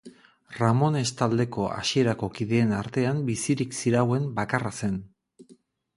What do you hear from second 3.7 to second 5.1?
zirauen bakarra zen.